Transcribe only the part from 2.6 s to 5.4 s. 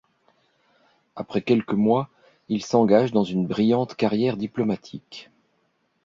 s’engage dans une brillante carrière diplomatique.